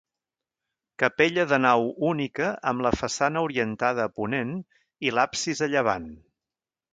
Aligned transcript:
Capella 1.01 1.43
de 1.51 1.59
nau 1.65 1.85
única 2.07 2.47
amb 2.71 2.85
la 2.85 2.93
façana 3.01 3.43
orientada 3.49 4.09
a 4.09 4.11
ponent 4.21 4.57
i 5.09 5.13
l'absis 5.19 5.63
a 5.69 5.71
llevant. 5.77 6.11